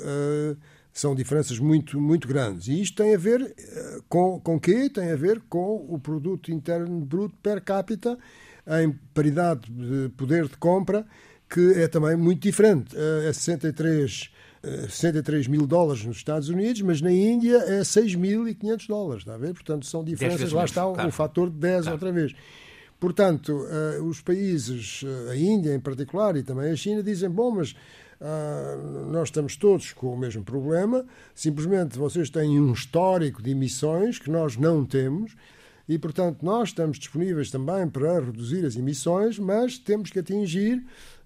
são 0.94 1.16
diferenças 1.16 1.58
muito, 1.60 2.00
muito 2.00 2.28
grandes. 2.28 2.68
E 2.68 2.82
isto 2.82 3.02
tem 3.02 3.14
a 3.14 3.18
ver 3.18 3.42
uh, 3.42 4.04
com, 4.10 4.40
com 4.40 4.60
quê? 4.60 4.90
Tem 4.90 5.12
a 5.12 5.16
ver 5.16 5.42
com 5.50 5.86
o 5.90 5.98
produto 5.98 6.52
interno 6.52 7.00
bruto 7.00 7.36
per 7.42 7.62
capita 7.62 8.18
em 8.82 8.92
paridade 9.14 9.72
de 9.72 10.10
poder 10.10 10.48
de 10.48 10.58
compra, 10.58 11.06
que 11.50 11.74
é 11.74 11.88
também 11.88 12.16
muito 12.16 12.42
diferente. 12.42 12.96
Uh, 12.96 13.28
é 13.28 13.34
63 13.34 14.32
63 14.90 15.48
mil 15.48 15.66
dólares 15.66 16.06
nos 16.06 16.18
Estados 16.18 16.48
Unidos, 16.48 16.84
mas 16.84 17.02
na 17.02 17.12
Índia 17.12 17.58
é 17.66 17.82
6.500 17.82 18.88
dólares, 18.88 19.22
está 19.24 19.34
a 19.34 19.38
ver? 19.38 19.54
Portanto, 19.54 19.88
são 19.88 20.04
diferenças, 20.04 20.52
lá 20.52 20.66
está 20.66 20.84
claro. 20.84 21.10
o 21.10 21.12
fator 21.12 21.50
de 21.50 21.56
10 21.56 21.82
claro. 21.82 21.96
outra 21.96 22.12
vez. 22.12 22.36
Portanto, 23.00 23.66
os 24.08 24.22
países, 24.22 25.04
a 25.32 25.36
Índia 25.36 25.74
em 25.74 25.80
particular 25.80 26.38
e 26.38 26.44
também 26.44 26.70
a 26.72 26.76
China, 26.76 27.02
dizem: 27.02 27.28
bom, 27.28 27.50
mas 27.50 27.74
uh, 28.22 29.12
nós 29.12 29.28
estamos 29.28 29.56
todos 29.56 29.92
com 29.94 30.14
o 30.14 30.18
mesmo 30.18 30.44
problema, 30.44 31.06
simplesmente 31.36 31.98
vocês 31.98 32.30
têm 32.30 32.60
um 32.60 32.72
histórico 32.72 33.42
de 33.42 33.52
emissões 33.52 34.20
que 34.20 34.30
nós 34.30 34.56
não 34.56 34.86
temos. 34.86 35.36
E, 35.90 35.98
portanto, 35.98 36.42
nós 36.42 36.70
estamos 36.70 36.98
disponíveis 36.98 37.52
também 37.52 37.86
para 37.90 38.22
reduzir 38.22 38.66
as 38.66 38.78
emissões, 38.78 39.38
mas 39.38 39.78
temos 39.78 40.10
que 40.10 40.20
atingir 40.20 40.78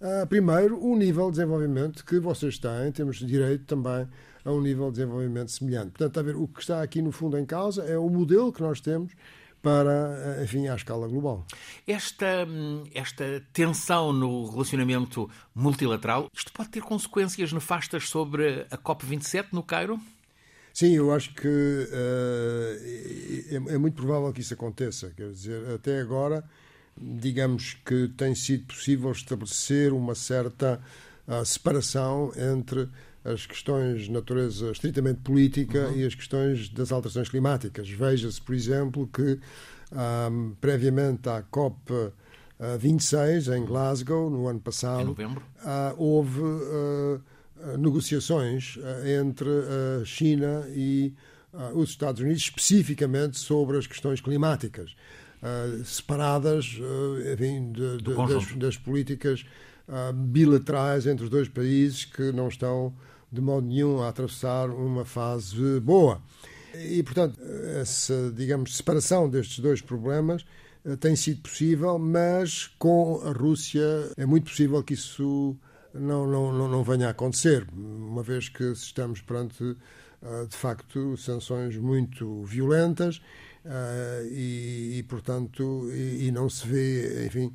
uh, 0.01 0.25
primeiro 0.25 0.83
o 0.83 0.95
nível 0.97 1.25
de 1.25 1.37
desenvolvimento 1.37 2.03
que 2.03 2.17
vocês 2.17 2.57
têm, 2.57 2.91
temos 2.91 3.17
direito 3.17 3.65
também 3.65 4.07
a 4.43 4.51
um 4.51 4.61
nível 4.61 4.87
de 4.87 4.99
desenvolvimento 4.99 5.51
semelhante. 5.51 5.91
Portanto, 5.91 6.19
a 6.19 6.23
ver, 6.23 6.35
o 6.35 6.47
que 6.47 6.61
está 6.61 6.81
aqui 6.81 7.01
no 7.01 7.11
fundo 7.11 7.37
em 7.37 7.45
causa 7.45 7.83
é 7.83 7.97
o 7.97 8.09
modelo 8.09 8.51
que 8.51 8.61
nós 8.61 8.79
temos 8.81 9.11
para, 9.65 10.43
enfim, 10.43 10.67
à 10.67 10.75
escala 10.75 11.07
global. 11.07 11.43
Esta, 11.87 12.47
esta 12.93 13.43
tensão 13.51 14.13
no 14.13 14.47
relacionamento 14.47 15.27
multilateral, 15.55 16.29
isto 16.31 16.53
pode 16.53 16.69
ter 16.69 16.83
consequências 16.83 17.51
nefastas 17.51 18.07
sobre 18.07 18.67
a 18.69 18.77
COP27 18.77 19.47
no 19.51 19.63
Cairo? 19.63 19.99
Sim, 20.71 20.93
eu 20.93 21.11
acho 21.11 21.33
que 21.33 21.47
uh, 21.47 21.89
é, 23.49 23.73
é, 23.73 23.77
muito 23.79 23.95
provável 23.95 24.31
que 24.31 24.41
isso 24.41 24.53
aconteça. 24.53 25.11
Quer 25.17 25.31
dizer, 25.31 25.67
até 25.73 25.99
agora, 25.99 26.43
digamos 26.95 27.73
que 27.83 28.07
tem 28.09 28.35
sido 28.35 28.67
possível 28.67 29.11
estabelecer 29.11 29.93
uma 29.93 30.13
certa 30.13 30.79
uh, 31.27 31.43
separação 31.43 32.31
entre 32.37 32.87
as 33.25 33.45
questões 33.45 34.03
de 34.03 34.11
natureza 34.11 34.71
estritamente 34.71 35.21
política 35.21 35.87
uhum. 35.87 35.97
e 35.97 36.05
as 36.05 36.13
questões 36.13 36.69
das 36.69 36.91
alterações 36.91 37.27
climáticas. 37.27 37.89
Veja-se, 37.89 38.39
por 38.39 38.53
exemplo, 38.53 39.09
que 39.11 39.39
um, 39.91 40.55
previamente 40.61 41.27
à 41.27 41.41
COP 41.41 41.91
26 42.79 43.49
em 43.49 43.65
Glasgow, 43.65 44.29
no 44.29 44.47
ano 44.47 44.59
passado, 44.59 45.11
uh, 45.11 45.95
houve 45.97 46.39
uh, 46.39 47.21
negociações 47.77 48.77
uh, 48.77 49.07
entre 49.21 49.49
a 49.49 50.05
China 50.05 50.65
e 50.69 51.13
os 51.73 51.91
Estados 51.91 52.21
Unidos, 52.21 52.41
especificamente 52.41 53.39
sobre 53.39 53.77
as 53.77 53.87
questões 53.87 54.19
climáticas, 54.19 54.93
separadas 55.85 56.77
enfim, 57.31 57.71
de, 57.71 57.95
de, 57.99 58.13
das, 58.13 58.55
das, 58.57 58.77
políticas 58.77 59.45
bilaterais 60.13 61.07
entre 61.07 61.23
os 61.23 61.29
dois 61.29 61.47
países 61.47 62.03
que 62.03 62.33
não 62.33 62.49
estão 62.49 62.93
de 63.31 63.41
modo 63.41 63.67
nenhum 63.67 64.01
a 64.01 64.09
atravessar 64.09 64.69
uma 64.69 65.05
fase 65.05 65.79
boa. 65.79 66.21
E, 66.73 67.01
portanto, 67.03 67.39
essa, 67.79 68.31
digamos, 68.35 68.75
separação 68.75 69.29
destes 69.29 69.59
dois 69.59 69.81
problemas 69.81 70.45
eh, 70.85 70.95
tem 70.95 71.15
sido 71.15 71.41
possível, 71.41 71.97
mas 71.97 72.67
com 72.77 73.21
a 73.25 73.31
Rússia 73.31 74.11
é 74.17 74.25
muito 74.25 74.49
possível 74.51 74.83
que 74.83 74.93
isso 74.93 75.57
não, 75.93 76.27
não, 76.27 76.67
não 76.69 76.83
venha 76.83 77.07
a 77.07 77.11
acontecer, 77.11 77.67
uma 77.73 78.21
vez 78.21 78.49
que 78.49 78.63
estamos 78.71 79.21
perante, 79.21 79.75
eh, 80.21 80.45
de 80.47 80.55
facto, 80.55 81.17
sanções 81.17 81.75
muito 81.77 82.43
violentas 82.43 83.21
eh, 83.65 84.27
e, 84.31 84.97
e 84.99 85.03
portanto, 85.03 85.89
e, 85.91 86.27
e, 86.27 86.31
não 86.31 86.49
se 86.49 86.67
vê, 86.67 87.25
enfim, 87.25 87.53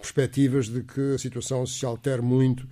perspectivas 0.00 0.66
de 0.66 0.82
que 0.82 1.14
a 1.14 1.18
situação 1.18 1.66
se 1.66 1.84
altere 1.84 2.22
muito 2.22 2.66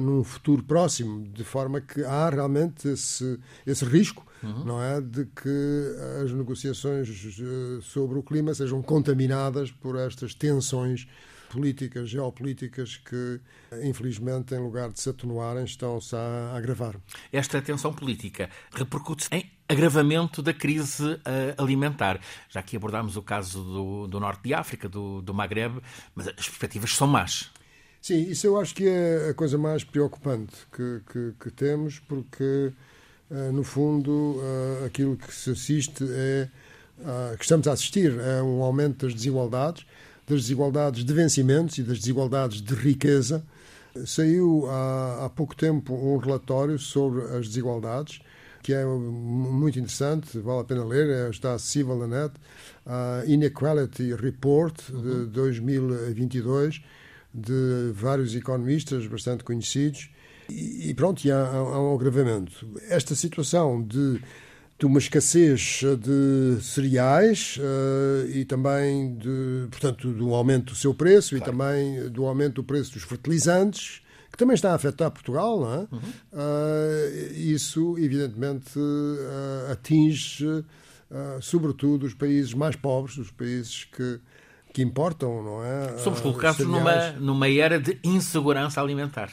num 0.00 0.22
futuro 0.22 0.62
próximo, 0.62 1.26
de 1.28 1.44
forma 1.44 1.80
que 1.80 2.04
há 2.04 2.28
realmente 2.28 2.88
esse, 2.88 3.38
esse 3.66 3.84
risco, 3.84 4.26
uhum. 4.42 4.64
não 4.64 4.82
é, 4.82 5.00
de 5.00 5.24
que 5.24 5.96
as 6.22 6.32
negociações 6.32 7.08
uh, 7.08 7.82
sobre 7.82 8.18
o 8.18 8.22
clima 8.22 8.52
sejam 8.54 8.82
contaminadas 8.82 9.70
por 9.70 9.96
estas 9.96 10.34
tensões 10.34 11.06
políticas, 11.50 12.08
geopolíticas 12.08 12.96
que, 12.96 13.40
infelizmente, 13.82 14.54
em 14.54 14.58
lugar 14.58 14.90
de 14.90 15.00
se 15.00 15.10
atenuarem, 15.10 15.64
estão-se 15.64 16.14
a 16.14 16.54
agravar. 16.54 16.96
Esta 17.32 17.60
tensão 17.60 17.92
política 17.92 18.48
repercute 18.72 19.26
em 19.32 19.50
agravamento 19.68 20.42
da 20.42 20.54
crise 20.54 21.04
uh, 21.04 21.18
alimentar. 21.56 22.20
Já 22.48 22.62
que 22.62 22.76
abordámos 22.76 23.16
o 23.16 23.22
caso 23.22 23.62
do, 23.62 24.06
do 24.06 24.20
norte 24.20 24.42
de 24.44 24.54
África, 24.54 24.88
do, 24.88 25.20
do 25.22 25.34
Maghreb, 25.34 25.80
mas 26.14 26.28
as 26.28 26.34
perspectivas 26.34 26.94
são 26.94 27.06
más. 27.06 27.50
Sim, 28.02 28.22
isso 28.22 28.46
eu 28.46 28.58
acho 28.58 28.74
que 28.74 28.88
é 28.88 29.28
a 29.28 29.34
coisa 29.34 29.58
mais 29.58 29.84
preocupante 29.84 30.54
que, 30.72 31.00
que, 31.12 31.32
que 31.38 31.50
temos, 31.50 31.98
porque, 31.98 32.72
uh, 33.30 33.52
no 33.52 33.62
fundo, 33.62 34.10
uh, 34.10 34.86
aquilo 34.86 35.16
que 35.16 35.32
se 35.34 35.50
assiste 35.50 36.04
é. 36.08 36.48
Uh, 37.00 37.34
que 37.38 37.44
estamos 37.44 37.66
a 37.66 37.72
assistir 37.72 38.12
é 38.18 38.42
um 38.42 38.62
aumento 38.62 39.06
das 39.06 39.14
desigualdades, 39.14 39.86
das 40.26 40.42
desigualdades 40.42 41.02
de 41.02 41.14
vencimentos 41.14 41.78
e 41.78 41.82
das 41.82 41.98
desigualdades 41.98 42.60
de 42.60 42.74
riqueza. 42.74 43.42
Saiu 44.04 44.66
há, 44.68 45.24
há 45.24 45.30
pouco 45.30 45.56
tempo 45.56 45.94
um 45.94 46.18
relatório 46.18 46.78
sobre 46.78 47.22
as 47.34 47.48
desigualdades, 47.48 48.20
que 48.62 48.74
é 48.74 48.84
muito 48.84 49.78
interessante, 49.78 50.38
vale 50.40 50.60
a 50.60 50.64
pena 50.64 50.84
ler, 50.84 51.08
é, 51.08 51.30
está 51.30 51.54
acessível 51.54 51.96
na 51.96 52.06
net, 52.06 52.34
a 52.84 53.22
Inequality 53.26 54.14
Report 54.14 54.74
de 54.90 55.24
2022 55.26 56.76
uhum 56.76 56.82
de 57.32 57.92
vários 57.94 58.34
economistas 58.34 59.06
bastante 59.06 59.44
conhecidos 59.44 60.10
e, 60.50 60.92
pronto, 60.94 61.24
e 61.24 61.30
há, 61.30 61.46
há 61.46 61.80
um 61.80 61.94
agravamento. 61.94 62.66
Esta 62.88 63.14
situação 63.14 63.82
de, 63.82 64.20
de 64.78 64.86
uma 64.86 64.98
escassez 64.98 65.82
de 66.00 66.62
cereais 66.62 67.58
uh, 67.58 68.28
e 68.28 68.44
também, 68.44 69.16
de, 69.16 69.68
portanto, 69.70 70.12
do 70.12 70.34
aumento 70.34 70.72
do 70.72 70.74
seu 70.74 70.92
preço 70.92 71.36
claro. 71.36 71.44
e 71.44 71.46
também 71.46 72.10
do 72.10 72.26
aumento 72.26 72.54
do 72.56 72.64
preço 72.64 72.92
dos 72.92 73.04
fertilizantes, 73.04 74.02
que 74.30 74.36
também 74.36 74.54
está 74.54 74.72
a 74.72 74.74
afetar 74.74 75.10
Portugal, 75.10 75.60
não 75.60 75.74
é? 75.74 75.78
Uhum. 75.78 75.98
Uh, 76.32 77.32
isso, 77.34 77.96
evidentemente, 77.98 78.78
uh, 78.78 79.72
atinge, 79.72 80.64
sobretudo, 81.40 82.06
os 82.06 82.14
países 82.14 82.54
mais 82.54 82.76
pobres, 82.76 83.18
os 83.18 83.32
países 83.32 83.82
que 83.84 84.20
que 84.72 84.82
importam, 84.82 85.42
não 85.42 85.64
é? 85.64 85.98
Somos 85.98 86.20
colocados 86.20 86.66
numa, 86.66 87.12
numa 87.12 87.48
era 87.48 87.80
de 87.80 87.98
insegurança 88.04 88.80
alimentar. 88.80 89.30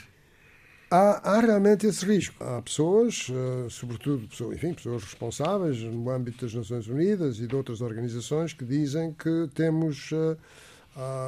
Há, 0.89 1.34
há, 1.34 1.41
realmente 1.41 1.86
esse 1.86 2.06
risco. 2.06 2.41
Há 2.41 2.62
pessoas, 2.62 3.28
uh, 3.30 3.69
sobretudo 3.69 4.28
pessoas, 4.28 4.56
enfim, 4.56 4.73
pessoas 4.73 5.04
responsáveis 5.04 5.82
no 5.82 6.10
âmbito 6.10 6.45
das 6.45 6.54
Nações 6.54 6.88
Unidas 6.88 7.39
e 7.39 7.47
de 7.47 7.56
outras 7.56 7.82
organizações 7.82 8.54
que 8.54 8.63
dizem 8.63 9.12
que 9.13 9.50
temos 9.54 10.12
uh, 10.13 10.38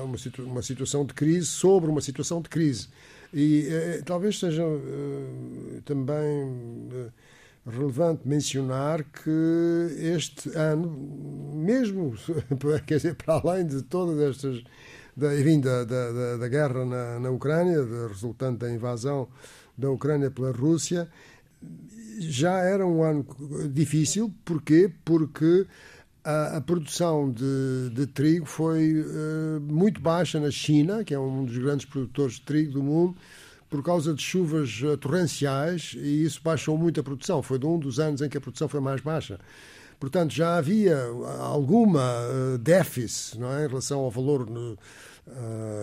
uma, 0.03 0.17
situ 0.17 0.43
uma, 0.43 0.61
situação 0.61 1.05
de 1.05 1.13
crise 1.13 1.45
sobre 1.45 1.89
uma 1.89 1.99
situação 1.99 2.41
de 2.41 2.47
crise. 2.47 2.87
E 3.33 3.67
uh, 3.99 4.05
talvez 4.05 4.39
seja 4.39 4.63
também 5.83 7.11
relevante 7.69 8.27
mencionar 8.27 9.03
que 9.03 9.95
este 9.97 10.49
ano, 10.55 10.89
mesmo 11.55 12.13
quer 12.85 12.97
dizer, 12.97 13.15
para 13.15 13.35
além 13.35 13.65
de 13.65 13.81
todas 13.83 14.19
estas 14.19 14.63
da, 15.15 15.37
enfim, 15.39 15.59
da, 15.59 15.83
da, 15.83 16.37
da 16.37 16.47
guerra 16.47 16.85
na, 16.85 17.19
na 17.19 17.29
Ucrânia, 17.29 17.77
resultante 18.07 18.59
da 18.59 18.71
invasão 18.71 19.27
da 19.77 19.89
Ucrânia 19.91 20.31
pela 20.31 20.51
Rússia, 20.51 21.09
já 22.19 22.59
era 22.59 22.85
um 22.85 23.03
ano 23.03 23.25
difícil. 23.71 24.33
Porquê? 24.45 24.91
Porque 25.03 25.67
a, 26.23 26.57
a 26.57 26.61
produção 26.61 27.31
de, 27.31 27.89
de, 27.93 28.07
trigo 28.07 28.45
foi 28.45 29.01
uh, 29.01 29.59
muito 29.61 30.01
baixa 30.01 30.39
na 30.39 30.51
China, 30.51 31.03
que 31.03 31.13
é 31.13 31.19
um 31.19 31.45
dos 31.45 31.57
grandes 31.57 31.85
produtores 31.85 32.35
de 32.35 32.41
trigo 32.41 32.73
do 32.73 32.83
mundo, 32.83 33.17
por 33.69 33.83
causa 33.83 34.13
de 34.13 34.21
chuvas 34.21 34.81
eh, 34.83 34.97
torrenciais 34.97 35.95
e 35.95 36.23
isso 36.23 36.41
baixou 36.43 36.77
muito 36.77 36.99
a 36.99 37.03
produção. 37.03 37.43
Foi 37.43 37.59
de 37.59 37.65
um 37.65 37.77
dos 37.77 37.99
anos 37.99 38.21
em 38.21 38.27
que 38.27 38.37
a 38.37 38.41
produção 38.41 38.67
foi 38.67 38.79
mais 38.79 38.99
baixa. 38.99 39.39
Portanto, 39.99 40.33
já 40.33 40.57
havia 40.57 40.97
alguma 41.41 41.99
uh, 41.99 42.57
déficit 42.57 43.37
não 43.37 43.51
é, 43.51 43.65
em 43.65 43.67
relação 43.67 43.99
ao 43.99 44.09
valor 44.09 44.49
uh, 44.49 44.77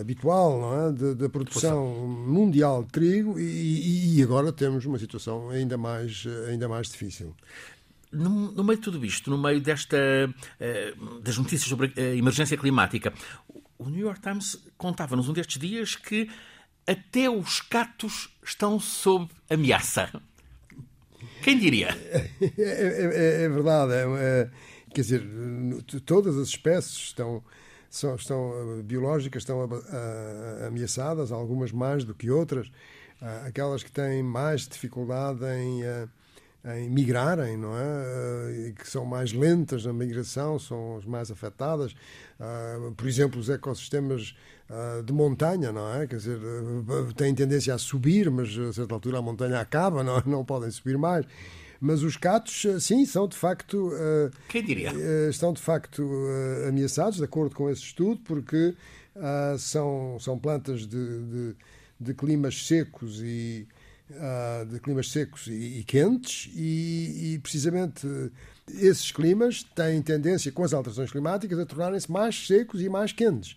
habitual 0.00 0.58
não 0.58 0.88
é, 0.88 1.14
da 1.14 1.28
produção 1.28 1.86
mundial 2.26 2.82
de 2.82 2.88
trigo 2.88 3.38
e, 3.38 4.16
e, 4.16 4.22
agora 4.22 4.50
temos 4.52 4.86
uma 4.86 4.98
situação 4.98 5.50
ainda 5.50 5.76
mais, 5.76 6.24
ainda 6.48 6.66
mais 6.66 6.88
difícil. 6.88 7.36
no, 8.10 8.52
no, 8.52 8.64
meio 8.64 8.78
de 8.78 8.84
tudo 8.84 9.04
isto, 9.04 9.30
no 9.30 9.36
meio 9.36 9.60
desta 9.60 9.98
das 11.22 11.36
notícias 11.36 11.68
sobre 11.68 11.92
a 11.96 12.16
emergência 12.16 12.56
climática, 12.56 13.12
o 13.78 13.90
New 13.90 14.00
York 14.00 14.20
Times 14.20 14.58
contava-nos 14.78 15.28
um 15.28 15.34
destes 15.34 15.58
dias 15.58 15.94
que 15.94 16.28
até 16.86 17.28
os 17.28 17.60
catos 17.60 18.30
estão 18.42 18.78
sob 18.78 19.28
ameaça. 19.50 20.10
Quem 21.42 21.58
diria? 21.58 21.88
É, 22.58 23.42
é, 23.42 23.44
é 23.44 23.48
verdade. 23.48 23.92
É, 23.92 24.04
é, 24.18 24.50
quer 24.94 25.00
dizer, 25.00 25.22
todas 26.04 26.36
as 26.36 26.48
espécies 26.48 26.96
estão, 26.96 27.42
são, 27.90 28.14
estão 28.14 28.82
biológicas 28.84 29.42
estão 29.42 29.68
ameaçadas, 30.66 31.32
algumas 31.32 31.72
mais 31.72 32.04
do 32.04 32.14
que 32.14 32.30
outras. 32.30 32.70
Aquelas 33.46 33.82
que 33.82 33.90
têm 33.90 34.22
mais 34.22 34.68
dificuldade 34.68 35.44
em, 35.44 35.82
em 36.74 36.90
migrarem, 36.90 37.56
não 37.56 37.72
é? 37.76 38.68
E 38.68 38.72
que 38.72 38.88
são 38.88 39.04
mais 39.04 39.32
lentas 39.32 39.84
na 39.84 39.92
migração, 39.92 40.58
são 40.58 40.96
as 40.96 41.04
mais 41.04 41.30
afetadas. 41.30 41.94
Por 42.96 43.06
exemplo, 43.06 43.38
os 43.38 43.48
ecossistemas 43.48 44.34
de 45.04 45.12
montanha, 45.12 45.70
não 45.70 45.94
é? 45.94 46.06
Quer 46.06 46.16
dizer, 46.16 46.38
têm 47.16 47.34
tendência 47.34 47.72
a 47.72 47.78
subir, 47.78 48.30
mas 48.30 48.58
a 48.58 48.72
certa 48.72 48.94
altura 48.94 49.18
a 49.18 49.22
montanha 49.22 49.60
acaba, 49.60 50.02
não, 50.02 50.20
não 50.26 50.44
podem 50.44 50.70
subir 50.70 50.98
mais. 50.98 51.24
Mas 51.80 52.02
os 52.02 52.16
catos, 52.16 52.66
sim, 52.80 53.06
são 53.06 53.28
de 53.28 53.36
facto. 53.36 53.92
Quem 54.48 54.64
diria? 54.64 54.92
Estão 55.30 55.52
de 55.52 55.60
facto 55.60 56.02
ameaçados, 56.68 57.18
de 57.18 57.24
acordo 57.24 57.54
com 57.54 57.70
esse 57.70 57.82
estudo, 57.82 58.20
porque 58.24 58.74
são, 59.58 60.16
são 60.18 60.36
plantas 60.36 60.80
de, 60.80 61.22
de, 61.22 61.56
de 62.00 62.14
climas 62.14 62.66
secos 62.66 63.20
e. 63.22 63.68
de 64.70 64.80
climas 64.80 65.10
secos 65.10 65.46
e, 65.46 65.80
e 65.80 65.84
quentes, 65.84 66.50
e, 66.54 67.34
e 67.34 67.38
precisamente 67.38 68.06
esses 68.68 69.10
climas 69.12 69.62
têm 69.62 70.00
tendência, 70.02 70.50
com 70.52 70.62
as 70.64 70.72
alterações 70.72 71.10
climáticas, 71.10 71.58
a 71.58 71.66
tornarem-se 71.66 72.10
mais 72.10 72.46
secos 72.46 72.82
e 72.82 72.88
mais 72.88 73.12
quentes 73.12 73.56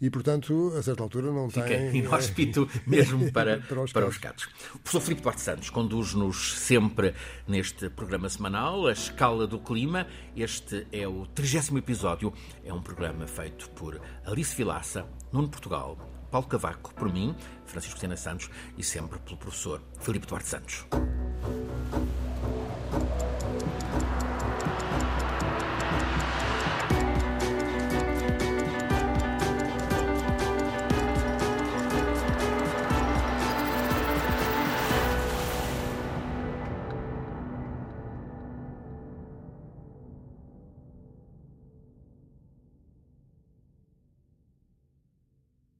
e, 0.00 0.08
portanto, 0.10 0.72
a 0.76 0.82
certa 0.82 1.02
altura 1.02 1.32
não 1.32 1.50
Fica 1.50 1.66
tem. 1.66 1.96
inóspito 1.96 2.68
mesmo 2.86 3.30
para, 3.32 3.58
para, 3.58 3.80
os, 3.82 3.92
para 3.92 4.06
os 4.06 4.16
gatos. 4.16 4.48
O 4.74 4.78
professor 4.78 5.00
Filipe 5.00 5.22
Duarte 5.22 5.40
Santos 5.40 5.70
conduz-nos 5.70 6.58
sempre 6.58 7.14
neste 7.46 7.90
programa 7.90 8.28
semanal, 8.28 8.86
A 8.86 8.92
Escala 8.92 9.46
do 9.46 9.58
Clima. 9.58 10.06
Este 10.36 10.86
é 10.92 11.06
o 11.06 11.26
30 11.26 11.76
episódio. 11.78 12.32
É 12.64 12.72
um 12.72 12.80
programa 12.80 13.26
feito 13.26 13.68
por 13.70 14.00
Alice 14.24 14.54
Vilaça, 14.54 15.04
Nuno 15.32 15.48
Portugal, 15.48 16.17
Paulo 16.30 16.46
Cavaco, 16.46 16.92
por 16.94 17.12
mim, 17.12 17.34
Francisco 17.66 17.98
Sena 17.98 18.16
Santos 18.16 18.50
e 18.76 18.82
sempre 18.82 19.18
pelo 19.18 19.36
professor 19.36 19.82
Filipe 20.00 20.26
Duarte 20.26 20.48
Santos. 20.48 20.86